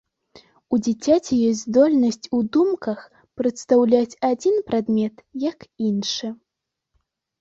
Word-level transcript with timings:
У 0.75 0.77
дзіцяці 0.85 1.33
ёсць 1.49 1.59
здольнасць 1.65 2.29
у 2.37 2.41
думках 2.57 2.99
прадстаўляць 3.41 4.19
адзін 4.31 4.55
прадмет 4.71 5.15
як 5.49 5.59
іншы. 5.91 6.27